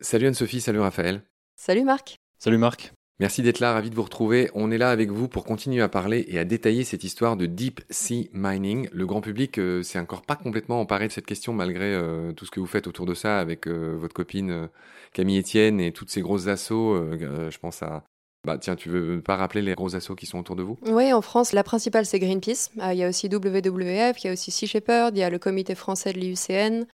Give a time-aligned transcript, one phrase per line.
[0.00, 1.22] Salut Anne-Sophie, salut Raphaël.
[1.56, 2.16] Salut Marc.
[2.38, 2.92] Salut Marc.
[3.20, 4.48] Merci d'être là, ravi de vous retrouver.
[4.54, 7.46] On est là avec vous pour continuer à parler et à détailler cette histoire de
[7.46, 8.88] Deep Sea Mining.
[8.92, 12.46] Le grand public euh, s'est encore pas complètement emparé de cette question malgré euh, tout
[12.46, 14.68] ce que vous faites autour de ça avec euh, votre copine
[15.12, 16.94] Camille Etienne et toutes ces grosses assauts.
[17.18, 18.04] je pense à...
[18.48, 20.78] Bah tiens, tu veux pas rappeler les gros assauts qui sont autour de vous?
[20.86, 22.70] Oui, en France, la principale c'est Greenpeace.
[22.76, 25.38] Il y a aussi WWF, il y a aussi Sea Shepherd, il y a le
[25.38, 26.86] comité français de l'IUCN,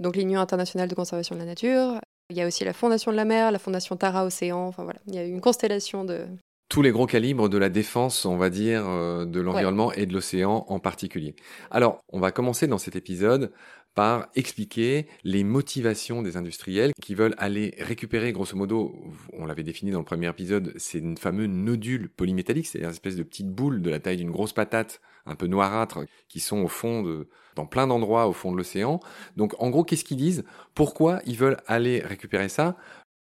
[0.00, 1.98] donc l'Union internationale de conservation de la nature.
[2.28, 4.66] Il y a aussi la Fondation de la mer, la Fondation Tara Océan.
[4.66, 6.26] Enfin voilà, il y a une constellation de.
[6.68, 10.12] Tous les gros calibres de la défense, on va dire, euh, de l'environnement et de
[10.12, 11.34] l'océan en particulier.
[11.70, 13.50] Alors, on va commencer dans cet épisode
[13.98, 18.94] par expliquer les motivations des industriels qui veulent aller récupérer, grosso modo,
[19.32, 23.16] on l'avait défini dans le premier épisode, c'est une fameuse nodule polymétallique, c'est une espèce
[23.16, 26.68] de petite boule de la taille d'une grosse patate, un peu noirâtre, qui sont au
[26.68, 29.00] fond de, dans plein d'endroits au fond de l'océan.
[29.36, 30.44] Donc, en gros, qu'est-ce qu'ils disent?
[30.76, 32.76] Pourquoi ils veulent aller récupérer ça?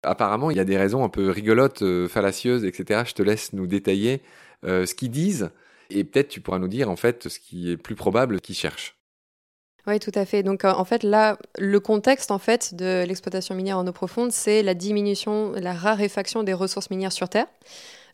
[0.03, 3.05] Apparemment, il y a des raisons un peu rigolotes, euh, fallacieuses, etc.
[3.07, 4.23] Je te laisse nous détailler
[4.65, 5.51] euh, ce qu'ils disent,
[5.89, 8.98] et peut-être tu pourras nous dire en fait ce qui est plus probable qu'ils cherchent.
[9.87, 10.43] Oui, tout à fait.
[10.43, 14.33] Donc, euh, en fait, là, le contexte en fait de l'exploitation minière en eau profonde,
[14.33, 17.47] c'est la diminution, la raréfaction des ressources minières sur Terre.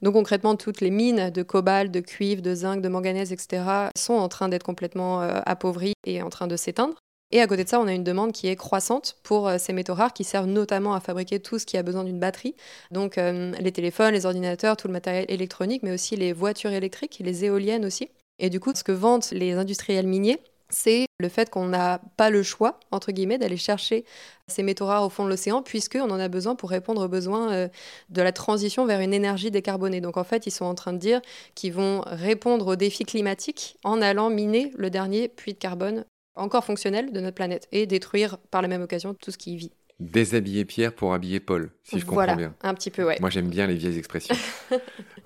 [0.02, 3.64] Donc, concrètement, toutes les mines de cobalt, de cuivre, de zinc, de manganèse, etc.,
[3.96, 6.94] sont en train d'être complètement euh, appauvries et en train de s'éteindre.
[7.32, 9.72] Et à côté de ça, on a une demande qui est croissante pour euh, ces
[9.72, 12.54] métaux rares qui servent notamment à fabriquer tout ce qui a besoin d'une batterie.
[12.92, 17.44] Donc les téléphones, les ordinateurs, tout le matériel électronique, mais aussi les voitures électriques, les
[17.44, 18.10] éoliennes aussi.
[18.38, 22.30] Et du coup, ce que vendent les industriels miniers, c'est le fait qu'on n'a pas
[22.30, 24.04] le choix, entre guillemets, d'aller chercher
[24.48, 27.52] ces métaux rares au fond de l'océan, puisqu'on en a besoin pour répondre aux besoins
[27.52, 27.68] euh,
[28.10, 30.00] de la transition vers une énergie décarbonée.
[30.00, 31.20] Donc en fait, ils sont en train de dire
[31.54, 36.04] qu'ils vont répondre aux défis climatiques en allant miner le dernier puits de carbone
[36.36, 39.56] encore fonctionnel de notre planète et détruire par la même occasion tout ce qui y
[39.56, 39.72] vit.
[40.00, 42.54] Déshabiller Pierre pour habiller Paul, si je comprends bien.
[42.62, 43.16] un petit peu, ouais.
[43.20, 44.36] Moi, j'aime bien les vieilles expressions.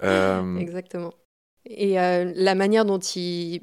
[0.05, 1.13] Euh, Exactement.
[1.71, 3.61] Et euh, la manière dont ils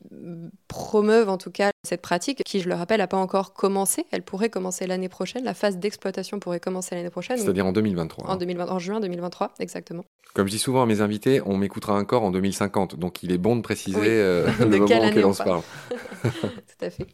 [0.68, 4.22] promeuvent en tout cas cette pratique, qui je le rappelle n'a pas encore commencé, elle
[4.22, 7.38] pourrait commencer l'année prochaine, la phase d'exploitation pourrait commencer l'année prochaine.
[7.38, 8.30] C'est-à-dire en 2023.
[8.30, 10.06] En, 2020, en juin 2023, exactement.
[10.36, 13.38] Comme je dis souvent à mes invités, on m'écoutera encore en 2050, donc il est
[13.38, 15.62] bon de préciser euh, le moment que l'on se parle.
[16.22, 17.08] Tout à fait.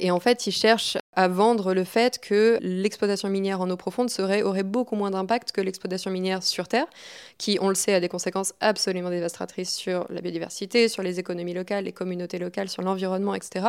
[0.00, 4.10] Et en fait, ils cherchent à vendre le fait que l'exploitation minière en eau profonde
[4.10, 6.86] serait, aurait beaucoup moins d'impact que l'exploitation minière sur Terre,
[7.38, 11.54] qui, on le sait, a des conséquences absolument dévastatrices sur la biodiversité, sur les économies
[11.54, 13.68] locales, les communautés locales, sur l'environnement, etc.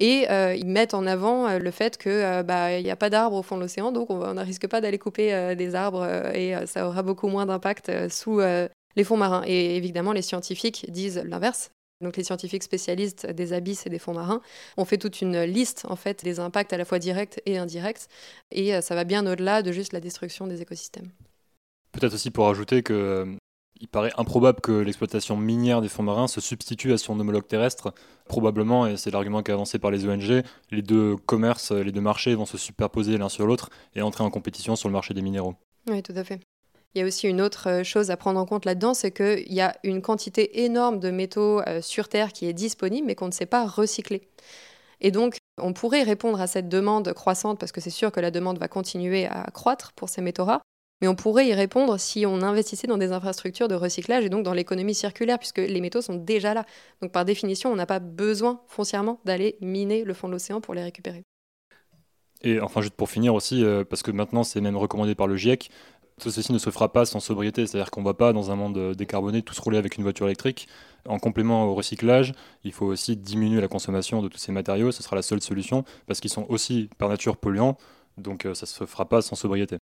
[0.00, 3.10] Et euh, ils mettent en avant euh, le fait qu'il euh, bah, n'y a pas
[3.10, 6.54] d'arbres au fond de l'océan, donc on, ne risque pas d'aller couper des arbres et
[6.66, 9.44] ça aura beaucoup moins d'impact sous les fonds marins.
[9.46, 11.70] Et évidemment, les scientifiques disent l'inverse.
[12.02, 14.40] Donc les scientifiques spécialistes des abysses et des fonds marins
[14.76, 18.08] ont fait toute une liste en fait des impacts à la fois directs et indirects
[18.50, 21.10] et euh, ça va bien au-delà de juste la destruction des écosystèmes.
[21.92, 23.36] Peut-être aussi pour ajouter que euh,
[23.80, 27.92] il paraît improbable que l'exploitation minière des fonds marins se substitue à son homologue terrestre.
[28.26, 32.00] Probablement, et c'est l'argument qui est avancé par les ONG, les deux commerces, les deux
[32.00, 35.22] marchés vont se superposer l'un sur l'autre et entrer en compétition sur le marché des
[35.22, 35.56] minéraux.
[35.88, 36.38] Oui, tout à fait.
[36.94, 39.52] Il y a aussi une autre euh, chose à prendre en compte là-dedans, c'est qu'il
[39.52, 43.28] y a une quantité énorme de métaux euh, sur Terre qui est disponible, mais qu'on
[43.28, 44.28] ne sait pas recycler.
[45.00, 48.30] Et donc, on pourrait répondre à cette demande croissante, parce que c'est sûr que la
[48.30, 50.62] demande va continuer à croître pour ces métaux rares,
[51.00, 54.44] mais on pourrait y répondre si on investissait dans des infrastructures de recyclage et donc
[54.44, 56.64] dans l'économie circulaire, puisque les métaux sont déjà là.
[57.00, 60.74] Donc par définition, on n'a pas besoin foncièrement d'aller miner le fond de l'océan pour
[60.74, 61.24] les récupérer.
[62.42, 65.36] Et enfin, juste pour finir aussi, euh, parce que maintenant c'est même recommandé par le
[65.36, 65.70] GIEC,
[66.20, 68.56] tout ceci ne se fera pas sans sobriété, c'est-à-dire qu'on ne va pas, dans un
[68.56, 70.68] monde euh, décarboné, tous rouler avec une voiture électrique.
[71.06, 72.32] En complément au recyclage,
[72.64, 75.84] il faut aussi diminuer la consommation de tous ces matériaux, ce sera la seule solution,
[76.06, 77.76] parce qu'ils sont aussi par nature polluants,
[78.18, 79.78] donc euh, ça ne se fera pas sans sobriété.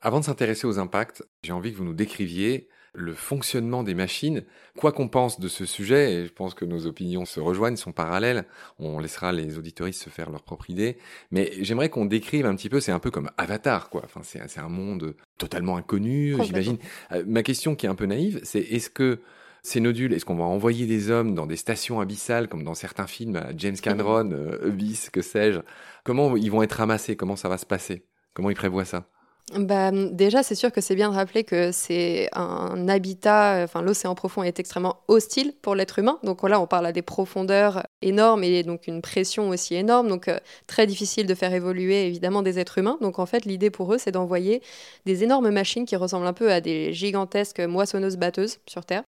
[0.00, 4.42] Avant de s'intéresser aux impacts, j'ai envie que vous nous décriviez le fonctionnement des machines.
[4.76, 7.92] Quoi qu'on pense de ce sujet, et je pense que nos opinions se rejoignent, sont
[7.92, 8.44] parallèles,
[8.78, 10.96] on laissera les auditoristes se faire leur propre idée,
[11.30, 14.02] mais j'aimerais qu'on décrive un petit peu, c'est un peu comme Avatar, quoi.
[14.04, 16.78] Enfin, c'est un monde totalement inconnu, j'imagine.
[17.12, 19.20] Euh, ma question qui est un peu naïve, c'est est-ce que
[19.62, 23.06] ces nodules, est-ce qu'on va envoyer des hommes dans des stations abyssales, comme dans certains
[23.06, 25.60] films, James Cameron, euh, Abyss, que sais-je?
[26.04, 27.16] Comment ils vont être ramassés?
[27.16, 28.06] Comment ça va se passer?
[28.32, 29.08] Comment ils prévoient ça?
[29.54, 34.16] Bah, déjà, c'est sûr que c'est bien de rappeler que c'est un habitat, enfin l'océan
[34.16, 36.18] profond est extrêmement hostile pour l'être humain.
[36.24, 40.08] Donc là, on parle à des profondeurs énormes et donc une pression aussi énorme.
[40.08, 42.98] Donc euh, très difficile de faire évoluer évidemment des êtres humains.
[43.00, 44.62] Donc en fait, l'idée pour eux, c'est d'envoyer
[45.04, 49.04] des énormes machines qui ressemblent un peu à des gigantesques moissonneuses-batteuses sur Terre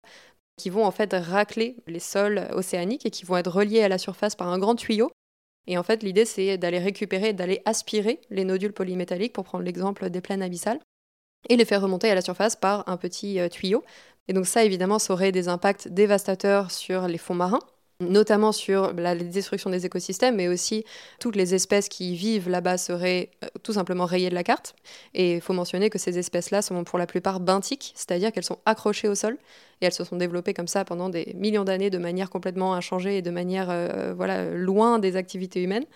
[0.57, 3.99] qui vont en fait racler les sols océaniques et qui vont être reliés à la
[3.99, 5.11] surface par un grand tuyau
[5.69, 10.09] Et en fait, l'idée, c'est d'aller récupérer, d'aller aspirer les nodules polymétalliques, pour prendre l'exemple
[10.11, 10.81] des plaines abyssales,
[11.49, 13.85] et les faire remonter à la surface par un petit euh, tuyau.
[14.27, 17.61] Et donc ça, évidemment, ça aurait des impacts dévastateurs sur les fonds marins,
[18.01, 20.85] notamment sur la destruction des écosystèmes, mais aussi
[21.19, 24.75] toutes les espèces qui vivent là-bas seraient euh, tout simplement rayées de la carte.
[25.15, 28.61] Et il faut mentionner que ces espèces-là sont pour la plupart benthiques, c'est-à-dire qu'elles sont
[28.67, 29.37] accrochées au sol
[29.81, 33.19] et elles se sont développées comme ça pendant des millions d'années de manière complètement inchangée
[33.19, 35.87] et de manière euh, voilà, loin des activités humaines.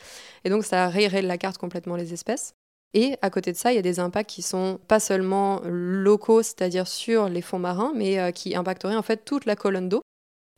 [0.45, 2.55] Et donc ça rayerait de la carte complètement les espèces.
[2.95, 6.43] Et à côté de ça, il y a des impacts qui sont pas seulement locaux,
[6.43, 10.03] c'est-à-dire sur les fonds marins, mais euh, qui impacteraient en fait toute la colonne d'eau.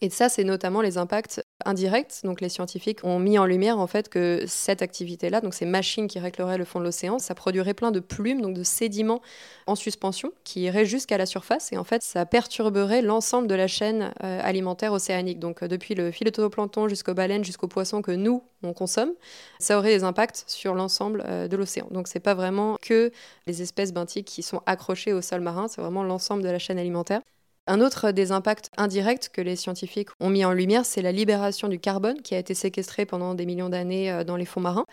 [0.00, 2.20] Et ça, c'est notamment les impacts indirects.
[2.24, 6.08] Donc, les scientifiques ont mis en lumière en fait que cette activité-là, donc ces machines
[6.08, 9.22] qui récleraient le fond de l'océan, ça produirait plein de plumes, donc de sédiments
[9.66, 11.72] en suspension qui iraient jusqu'à la surface.
[11.72, 15.38] Et en fait, ça perturberait l'ensemble de la chaîne euh, alimentaire océanique.
[15.38, 19.12] Donc, euh, depuis le phytoplancton jusqu'aux baleines, jusqu'aux poissons que nous on consomme,
[19.58, 21.86] ça aurait des impacts sur l'ensemble euh, de l'océan.
[21.90, 23.12] Donc, c'est pas vraiment que
[23.46, 26.78] les espèces benthiques qui sont accrochées au sol marin, c'est vraiment l'ensemble de la chaîne
[26.78, 27.20] alimentaire.
[27.66, 31.68] Un autre des impacts indirects que les scientifiques ont mis en lumière, c'est la libération
[31.68, 34.84] du carbone qui a été séquestré pendant des millions d'années euh, dans les fonds marins.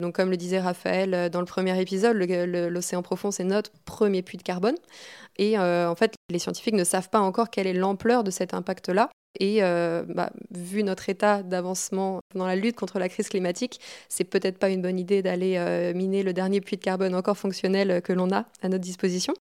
[0.00, 4.22] Donc, comme le disait Raphaël euh, dans le premier épisode, l'océan profond, c'est notre premier
[4.22, 4.76] puits de carbone.
[5.36, 8.54] Et euh, en fait, les scientifiques ne savent pas encore quelle est l'ampleur de cet
[8.54, 9.10] impact-là.
[9.40, 14.58] Et bah, vu notre état d'avancement dans la lutte contre la crise climatique, c'est peut-être
[14.58, 18.30] pas une bonne idée d'aller miner le dernier puits de carbone encore fonctionnel que l'on
[18.30, 19.34] a à notre disposition.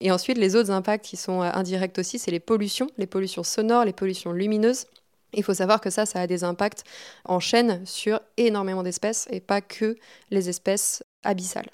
[0.00, 3.42] Et ensuite, les autres impacts qui sont euh, indirects aussi, c'est les pollutions, les pollutions
[3.42, 4.86] sonores, les pollutions lumineuses.
[5.32, 6.84] Il faut savoir que ça, ça a des impacts
[7.24, 9.96] en chaîne sur énormément d'espèces et pas que
[10.30, 11.68] les espèces abyssales.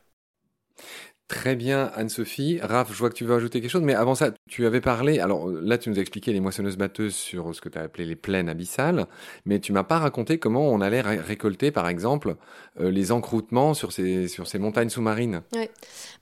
[1.29, 2.61] Très bien, Anne-Sophie.
[2.61, 5.19] Raph, je vois que tu veux ajouter quelque chose, mais avant ça, tu avais parlé,
[5.19, 8.05] alors là, tu nous as expliqué les moissonneuses batteuses sur ce que tu as appelé
[8.05, 9.07] les plaines abyssales,
[9.47, 12.37] mais tu m'as pas raconté comment on allait récolter, par exemple,
[12.81, 15.43] euh, les encroûtements sur ces, sur ces montagnes sous-marines.
[15.55, 15.69] Oui.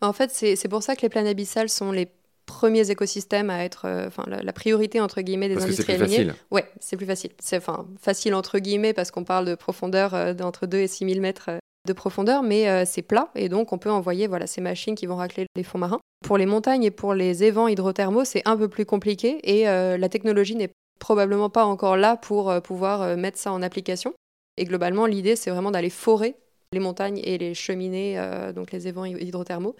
[0.00, 2.08] Bah, en fait, c'est pour ça que les plaines abyssales sont les
[2.50, 6.16] premiers écosystèmes à être euh, enfin la, priorité entre guillemets des parce industriels miniers.
[6.16, 6.34] Facile.
[6.50, 7.30] Ouais, c'est plus facile.
[7.38, 11.08] C'est enfin facile entre guillemets parce qu'on parle de profondeur euh, d'entre 2 et 6
[11.08, 11.50] 000 mètres
[11.86, 15.06] de profondeur, mais euh, c'est plat et donc on peut envoyer voilà, ces machines qui
[15.06, 16.00] vont racler les fonds marins.
[16.24, 19.96] Pour les montagnes et pour les évents hydrothermaux, c'est un peu plus compliqué et euh,
[19.96, 24.12] la technologie n'est probablement pas encore là pour euh, pouvoir mettre ça en application.
[24.58, 26.34] Et globalement, l'idée, c'est vraiment d'aller forer
[26.72, 28.20] les montagnes et les cheminées,
[28.54, 29.74] donc les évents hydrothermaux.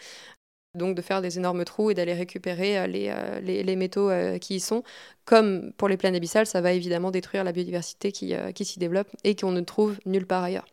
[0.74, 3.12] Donc de faire des énormes trous et d'aller récupérer les,
[3.42, 4.10] les, métaux
[4.40, 4.82] qui y sont.
[5.24, 9.08] Comme pour les plaines abyssales, ça va évidemment détruire la biodiversité qui, qui s'y développe
[9.22, 10.66] et qu'on ne trouve nulle part ailleurs.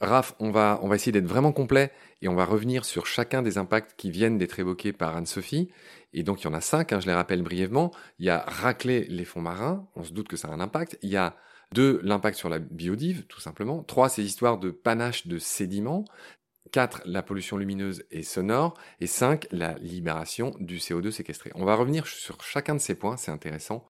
[0.00, 1.90] Raph, on va, essayer d'être vraiment complet
[2.20, 5.70] et on va revenir sur chacun des impacts qui viennent d'être évoqués par Anne-Sophie.
[6.12, 7.92] Et donc, il y en a cinq, hein, je les rappelle brièvement.
[8.18, 10.98] Il y a racler les fonds marins, on se doute que ça a un impact.
[11.02, 11.36] Il y a
[11.72, 13.82] deux, l'impact sur la biodive, tout simplement.
[13.82, 16.04] Trois, ces histoires de panache de sédiments.
[16.72, 18.74] Quatre, la pollution lumineuse et sonore.
[19.00, 21.50] Et cinq, la libération du CO2 séquestré.
[21.54, 23.86] On va revenir sur chacun de ces points, c'est intéressant.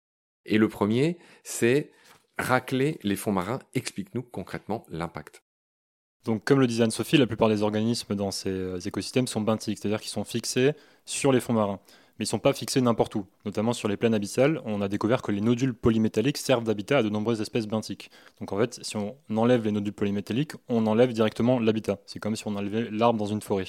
[0.45, 1.91] Et le premier, c'est
[2.39, 3.61] racler les fonds marins.
[3.75, 5.44] Explique-nous concrètement l'impact.
[6.25, 9.79] Donc, comme le disait Anne-Sophie, la plupart des organismes dans ces euh, écosystèmes sont benthiques,
[9.79, 10.73] c'est-à-dire qu'ils sont fixés
[11.05, 11.81] sur les fonds marins.
[12.19, 13.27] Mais ils ne sont pas fixés n'importe où.
[13.45, 17.03] Notamment sur les plaines abyssales, on a découvert que les nodules polymétalliques servent d'habitat à
[17.03, 18.11] de nombreuses espèces benthiques.
[18.41, 21.99] Donc en fait, si on enlève les nodules polymétalliques, on enlève directement l'habitat.
[22.07, 23.67] C'est comme si on enlevait l'arbre dans une forêt.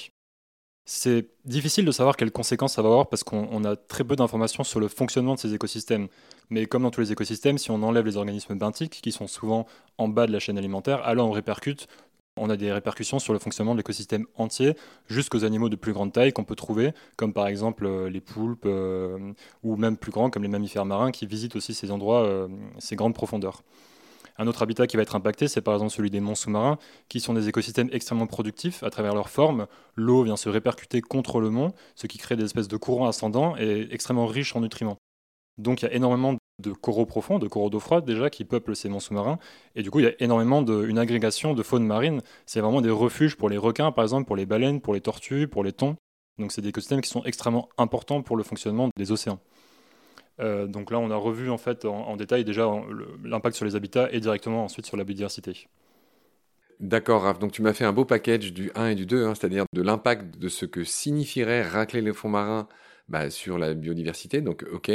[0.88, 4.62] C'est difficile de savoir quelles conséquences ça va avoir parce qu'on a très peu d'informations
[4.62, 6.06] sur le fonctionnement de ces écosystèmes.
[6.48, 9.66] Mais comme dans tous les écosystèmes, si on enlève les organismes benthiques, qui sont souvent
[9.98, 11.88] en bas de la chaîne alimentaire, alors on répercute
[12.36, 14.74] on a des répercussions sur le fonctionnement de l'écosystème entier,
[15.08, 18.66] jusqu'aux animaux de plus grande taille qu'on peut trouver, comme par exemple euh, les poulpes,
[18.66, 22.48] euh, ou même plus grands, comme les mammifères marins, qui visitent aussi ces endroits, euh,
[22.78, 23.62] ces grandes profondeurs.
[24.38, 26.78] Un autre habitat qui va être impacté, c'est par exemple celui des monts sous-marins,
[27.08, 29.66] qui sont des écosystèmes extrêmement productifs à travers leur forme.
[29.94, 33.56] L'eau vient se répercuter contre le mont, ce qui crée des espèces de courants ascendants
[33.56, 34.98] et extrêmement riches en nutriments.
[35.56, 38.74] Donc il y a énormément de coraux profonds, de coraux d'eau froide déjà, qui peuplent
[38.74, 39.38] ces monts sous-marins.
[39.74, 42.22] Et du coup, il y a énormément d'une agrégation de faune marine.
[42.46, 45.48] C'est vraiment des refuges pour les requins, par exemple, pour les baleines, pour les tortues,
[45.48, 45.96] pour les thons.
[46.38, 49.40] Donc c'est des écosystèmes qui sont extrêmement importants pour le fonctionnement des océans.
[50.38, 52.70] Euh, donc là, on a revu en fait en, détail déjà
[53.24, 55.68] l'impact sur les habitats et directement ensuite sur la biodiversité.
[56.78, 57.38] D'accord, Raph.
[57.38, 59.80] Donc tu m'as fait un beau package du 1 et du 2, hein, c'est-à-dire de
[59.80, 62.68] l'impact de ce que signifierait racler les fonds marins
[63.08, 64.40] bah, sur la biodiversité.
[64.40, 64.90] Donc, ok.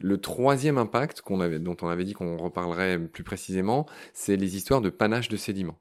[0.00, 4.90] Le troisième impact dont on avait dit qu'on reparlerait plus précisément, c'est les histoires de
[4.90, 5.78] panache de sédiments.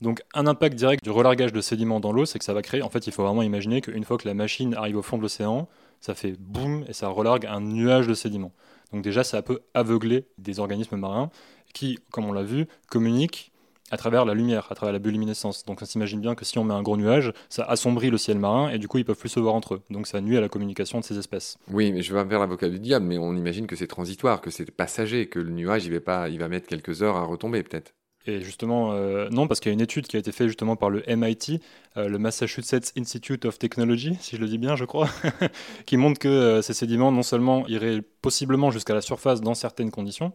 [0.00, 2.82] Donc un impact direct du relargage de sédiments dans l'eau, c'est que ça va créer,
[2.82, 5.22] en fait il faut vraiment imaginer qu'une fois que la machine arrive au fond de
[5.22, 5.68] l'océan,
[6.00, 8.52] ça fait boum et ça relargue un nuage de sédiments.
[8.92, 11.30] Donc déjà ça peut aveugler des organismes marins
[11.72, 13.52] qui, comme on l'a vu, communiquent
[13.90, 15.64] à travers la lumière, à travers la bioluminescence.
[15.64, 18.38] Donc on s'imagine bien que si on met un gros nuage, ça assombrit le ciel
[18.38, 19.82] marin et du coup ils peuvent plus se voir entre eux.
[19.90, 21.58] Donc ça nuit à la communication de ces espèces.
[21.70, 24.50] Oui, mais je vais faire l'avocat du diable, mais on imagine que c'est transitoire, que
[24.50, 27.62] c'est passager, que le nuage il va pas, il va mettre quelques heures à retomber
[27.62, 27.92] peut-être.
[28.26, 30.74] Et justement, euh, non, parce qu'il y a une étude qui a été faite justement
[30.74, 31.60] par le MIT,
[31.96, 35.08] euh, le Massachusetts Institute of Technology, si je le dis bien, je crois,
[35.86, 39.92] qui montre que euh, ces sédiments non seulement iraient possiblement jusqu'à la surface dans certaines
[39.92, 40.32] conditions,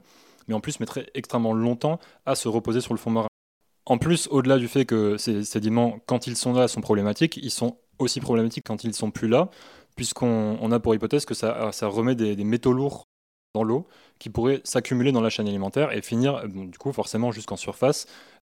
[0.48, 3.28] mais en plus mettraient extrêmement longtemps à se reposer sur le fond marin.
[3.86, 7.52] En plus, au-delà du fait que ces sédiments, quand ils sont là, sont problématiques, ils
[7.52, 9.50] sont aussi problématiques quand ils sont plus là,
[9.96, 13.06] puisqu'on a pour hypothèse que ça, remet des, métaux lourds
[13.54, 13.88] dans l'eau
[14.20, 18.08] qui pourraient s'accumuler dans la chaîne alimentaire et finir, du coup, forcément jusqu'en surface,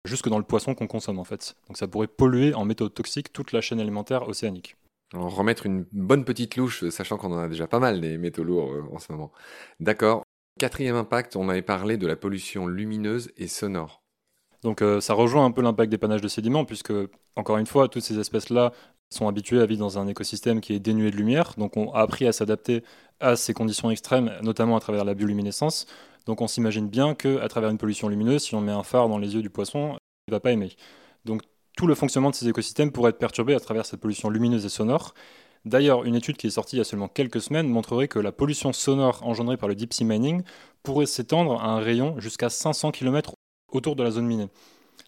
[0.06, 1.56] jusque dans le poisson qu'on consomme en fait.
[1.68, 4.78] Donc ça pourrait polluer en métaux toxiques toute la chaîne alimentaire océanique.
[5.14, 8.72] Remettre une bonne petite louche, sachant qu'on en a déjà pas mal des métaux lourds
[8.72, 9.32] euh, en ce moment.
[9.80, 10.24] D'accord.
[10.60, 14.05] Quatrième impact, on avait parlé de la pollution lumineuse et sonore.
[14.66, 16.92] Donc euh, ça rejoint un peu l'impact des panaches de sédiments, puisque,
[17.36, 18.72] encore une fois, toutes ces espèces-là
[19.14, 22.00] sont habituées à vivre dans un écosystème qui est dénué de lumière, donc on a
[22.00, 22.84] appris à s'adapter
[23.20, 25.86] à ces conditions extrêmes, notamment à travers la bioluminescence.
[26.26, 29.20] Donc on s'imagine bien qu'à travers une pollution lumineuse, si on met un phare dans
[29.20, 30.76] les yeux du poisson, il ne va pas aimer.
[31.26, 31.44] Donc
[31.78, 34.70] tout le fonctionnement de ces écosystèmes pourrait être perturbé à travers cette pollution lumineuse et
[34.70, 35.14] sonore.
[35.66, 38.32] D'ailleurs, une étude qui est sortie il y a seulement quelques semaines montrerait que la
[38.32, 40.42] pollution sonore engendrée par le deep sea mining
[40.82, 43.36] pourrait s'étendre à un rayon jusqu'à 500 km
[43.76, 44.48] autour de la zone minée.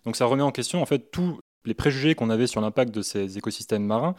[0.05, 3.01] Donc ça remet en question en fait tous les préjugés qu'on avait sur l'impact de
[3.01, 4.15] ces écosystèmes marins,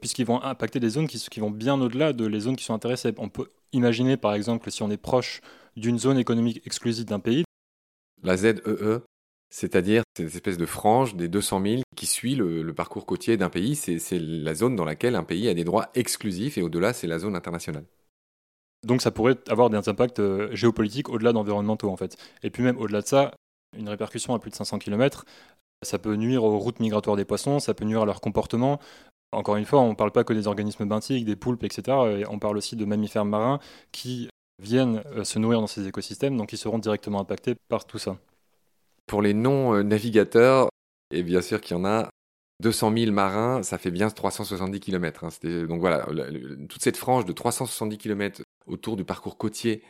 [0.00, 2.74] puisqu'ils vont impacter des zones qui, qui vont bien au-delà de les zones qui sont
[2.74, 3.12] intéressées.
[3.18, 5.40] On peut imaginer par exemple si on est proche
[5.76, 7.44] d'une zone économique exclusive d'un pays.
[8.22, 9.00] La ZEE, e,
[9.50, 13.50] c'est-à-dire cette espèce de frange des 200 000 qui suit le, le parcours côtier d'un
[13.50, 17.06] pays, c'est la zone dans laquelle un pays a des droits exclusifs et au-delà c'est
[17.06, 17.84] la zone internationale.
[18.86, 22.16] Donc ça pourrait avoir des impacts euh, géopolitiques au-delà d'environnementaux en fait.
[22.42, 23.34] Et puis même au-delà de ça,
[23.76, 25.24] une répercussion à plus de 500 km,
[25.82, 28.80] ça peut nuire aux routes migratoires des poissons, ça peut nuire à leur comportement.
[29.32, 32.24] Encore une fois, on ne parle pas que des organismes benthiques, des poulpes, etc.
[32.30, 33.60] On parle aussi de mammifères marins
[33.92, 34.28] qui
[34.60, 38.18] viennent euh, se nourrir dans ces écosystèmes, donc ils seront directement impactés par tout ça.
[39.06, 40.68] Pour les non-navigateurs,
[41.12, 42.08] et bien sûr qu'il y en a,
[42.60, 45.24] 200 000 marins, ça fait bien 370 km.
[45.24, 45.28] Hein.
[45.66, 46.06] Donc voilà,
[46.68, 49.82] toute cette frange de 370 km autour du parcours côtier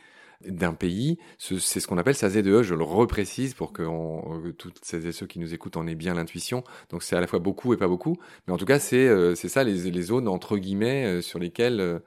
[0.45, 4.79] d'un pays, c'est ce qu'on appelle sa Z2E, je le reprécise pour que on, toutes
[4.83, 6.63] celles et ceux qui nous écoutent en aient bien l'intuition.
[6.89, 8.15] Donc c'est à la fois beaucoup et pas beaucoup,
[8.47, 11.99] mais en tout cas c'est euh, ça les, zones entre guillemets euh, sur lesquelles euh,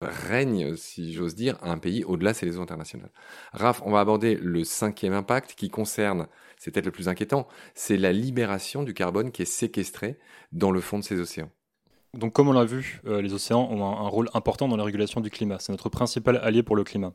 [0.00, 2.04] règne, si j'ose dire, un pays.
[2.04, 3.10] Au-delà, c'est les zones internationales.
[3.52, 6.28] Raph, on va aborder le cinquième impact qui concerne,
[6.58, 10.18] c'est peut-être le plus inquiétant, c'est la libération du carbone qui est séquestré
[10.52, 11.50] dans le fond de ces océans.
[12.12, 15.30] Donc comme on l'a vu, les océans ont un, rôle important dans la régulation du
[15.30, 15.58] climat.
[15.58, 17.12] C'est notre principal allié pour le climat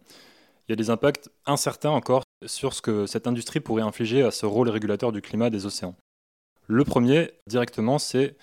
[0.69, 4.29] il y a des impacts incertains encore sur ce que cette industrie pourrait infliger à
[4.29, 5.95] ce rôle régulateur du climat des océans.
[6.67, 8.37] Le premier, directement, c'est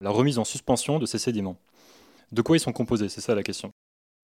[0.00, 1.56] la remise en suspension de ces sédiments.
[2.32, 3.08] De quoi ils sont composés?
[3.08, 3.70] C'est ça la question.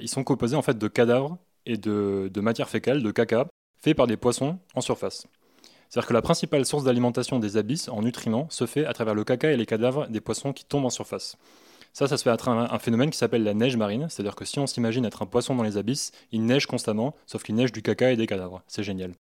[0.01, 3.47] Ils sont composés en fait de cadavres et de, de matière fécale, de caca,
[3.81, 5.29] faits par des poissons en surface.
[5.89, 9.23] C'est-à-dire que la principale source d'alimentation des abysses en nutriments se fait à travers le
[9.23, 11.39] caca et les cadavres des poissons qui tombent en surface.
[11.95, 14.09] Ça, ça se fait à travers un phénomène qui s'appelle la neige marine.
[14.11, 17.45] C'est-à-dire que si on s'imagine être un poisson dans les abysses, il neige constamment, sauf
[17.45, 18.63] qu'il neige du caca et des cadavres.
[18.67, 19.15] C'est génial.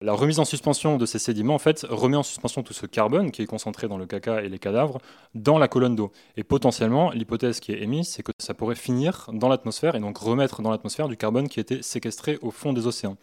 [0.00, 3.30] La remise en suspension de ces sédiments, en fait, remet en suspension tout ce carbone
[3.30, 5.00] qui est concentré dans le caca et les cadavres
[5.34, 6.10] dans la colonne d'eau.
[6.36, 10.18] Et potentiellement, l'hypothèse qui est émise, c'est que ça pourrait finir dans l'atmosphère et donc
[10.18, 13.16] remettre dans l'atmosphère du carbone qui était séquestré au fond des océans.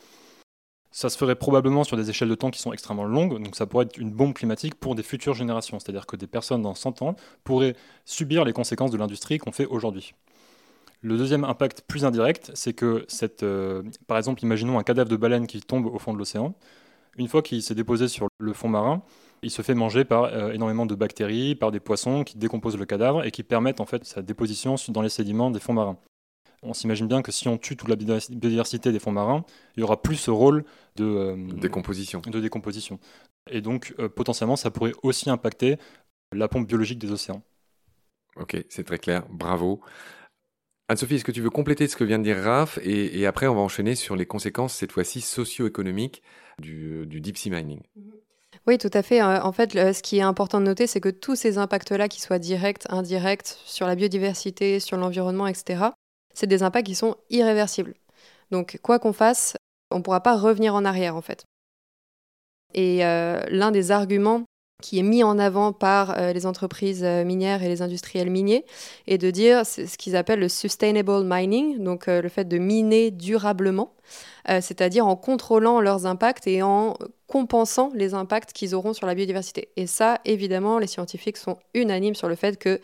[0.96, 3.66] Ça se ferait probablement sur des échelles de temps qui sont extrêmement longues, donc ça
[3.66, 5.78] pourrait être une bombe climatique pour des futures générations.
[5.78, 7.76] C'est-à-dire que des personnes dans 100 ans pourraient
[8.06, 10.14] subir les conséquences de l'industrie qu'on fait aujourd'hui.
[11.02, 15.18] Le deuxième impact plus indirect, c'est que, cette, euh, par exemple, imaginons un cadavre de
[15.18, 16.56] baleine qui tombe au fond de l'océan.
[17.18, 19.04] Une fois qu'il s'est déposé sur le fond marin,
[19.42, 22.86] il se fait manger par euh, énormément de bactéries, par des poissons qui décomposent le
[22.86, 25.98] cadavre et qui permettent en fait sa déposition dans les sédiments des fonds marins
[26.66, 29.46] on s'imagine bien que si on tue toute la biodiversité des fonds marins,
[29.76, 32.22] il y aura plus ce rôle de euh, décomposition.
[32.22, 33.00] De décomposition.
[33.50, 35.78] Et donc, euh, potentiellement, ça pourrait aussi impacter
[36.34, 37.42] la pompe biologique des océans.
[38.38, 39.24] Ok, c'est très clair.
[39.30, 39.82] Bravo.
[40.88, 43.56] Anne-Sophie, est-ce que tu veux compléter ce que vient de dire Raph et, après, on
[43.56, 46.22] va enchaîner sur les conséquences, cette fois-ci socio-économiques,
[46.60, 47.82] du, du, deep sea mining?
[48.68, 49.22] Oui, tout à fait.
[49.22, 52.22] Euh, en fait, ce qui est important de noter, c'est que tous ces impacts-là, qu'ils
[52.22, 55.90] soient directs, indirects, sur la biodiversité, sur l'environnement, etc.,
[56.36, 57.96] c'est des impacts qui sont irréversibles.
[58.52, 59.56] Donc quoi qu'on fasse,
[59.90, 61.46] on ne pourra pas revenir en arrière en fait.
[62.76, 64.44] Et euh, l'un des arguments
[64.84, 68.66] qui est mis en avant par euh, les entreprises euh, minières et les industriels miniers,
[69.08, 73.94] et de dire ce qu'ils appellent le sustainable mining, donc le fait de miner durablement,
[74.48, 79.70] c'est-à-dire en contrôlant leurs impacts et en compensant les impacts qu'ils auront sur la biodiversité.
[79.78, 82.80] Et ça, évidemment, les scientifiques sont unanimes sur le fait que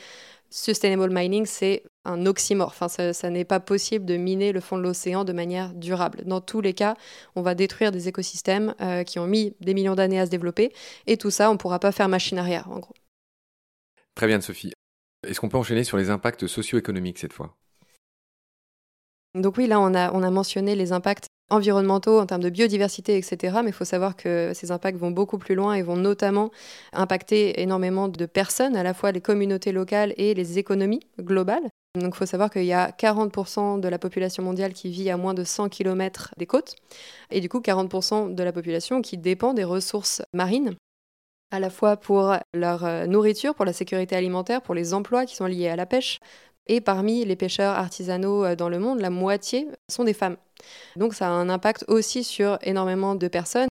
[0.50, 2.70] sustainable mining, c'est un oxymore.
[2.70, 6.24] Enfin, ça, n'est pas possible de miner le fond de l'océan de manière durable.
[6.25, 6.96] Dans tous les cas,
[7.36, 10.74] on va détruire des écosystèmes euh, qui ont mis des millions d'années à se développer.
[11.08, 12.96] Et tout ça, on ne pourra pas faire machine arrière, en gros.
[14.15, 14.74] Très bien, Sophie.
[15.27, 17.55] Est-ce qu'on peut enchaîner sur les impacts socio-économiques cette fois?
[19.36, 23.17] Donc oui, là, on a, on a mentionné les impacts environnementaux, en termes de biodiversité,
[23.17, 23.60] etc.
[23.63, 26.51] Mais il faut savoir que ces impacts vont beaucoup plus loin et vont notamment
[26.93, 31.70] impacter énormément de personnes, à la fois les communautés locales et les économies globales.
[32.00, 35.17] Donc il faut savoir qu'il y a 40% de la population mondiale qui vit à
[35.17, 36.75] moins de 100 km des côtes,
[37.31, 40.75] et du coup 40% de la population qui dépend des ressources marines
[41.51, 45.36] à la fois pour leur euh, nourriture, pour la sécurité alimentaire, pour les emplois qui
[45.36, 46.19] sont liés à la pêche,
[46.67, 50.38] et parmi les pêcheurs artisanaux euh, dans le monde, la moitié sont des femmes.
[50.95, 53.67] Donc ça a un impact aussi sur énormément de personnes.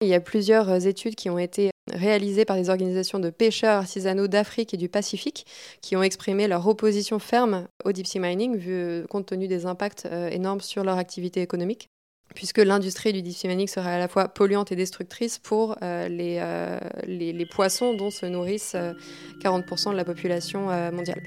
[0.00, 3.78] Il y a plusieurs euh, études qui ont été réalisées par des organisations de pêcheurs
[3.78, 5.46] artisanaux d'Afrique et du Pacifique
[5.80, 9.66] qui ont exprimé leur opposition ferme au deep sea mining vu, euh, compte tenu des
[9.66, 11.88] impacts énormes sur leur activité économique
[12.34, 16.42] puisque l'industrie du deep sea mining serait à la fois polluante et destructrice pour les,
[17.06, 18.76] les, les, poissons dont se nourrissent
[19.42, 21.22] 40% de la population mondiale.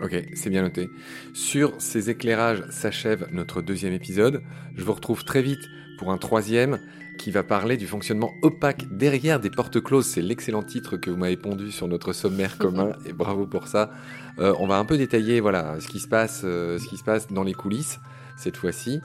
[0.00, 0.88] Ok, c'est bien noté.
[1.34, 4.42] Sur ces éclairages s'achève notre deuxième épisode.
[4.76, 5.68] Je vous retrouve très vite
[5.98, 6.78] pour un troisième
[7.18, 10.06] qui va parler du fonctionnement opaque derrière des portes closes.
[10.06, 13.90] C'est l'excellent titre que vous m'avez pondu sur notre sommaire commun et bravo pour ça.
[14.38, 17.04] Euh, on va un peu détailler voilà ce qui se passe, euh, ce qui se
[17.04, 18.00] passe dans les coulisses
[18.36, 19.02] cette fois-ci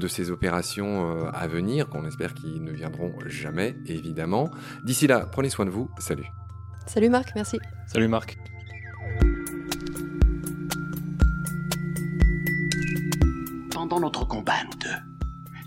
[0.00, 4.50] de ces opérations euh, à venir qu'on espère qu'ils ne viendront jamais évidemment.
[4.84, 5.88] D'ici là, prenez soin de vous.
[5.98, 6.26] Salut.
[6.86, 7.58] Salut Marc, merci.
[7.86, 8.36] Salut Marc.
[13.70, 15.11] Pendant notre combat, nous deux,